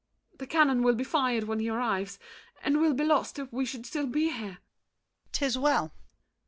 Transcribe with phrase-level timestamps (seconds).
[0.39, 2.17] The cannon will be fired when he arrives,
[2.63, 4.53] And we'll be lost if we should still be here.
[4.57, 4.57] DIDIER.
[5.33, 5.93] 'Tis well!